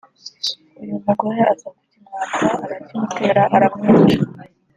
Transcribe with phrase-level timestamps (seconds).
[0.81, 4.17] uyu mugore aza kukimwaka arakimutera aramwica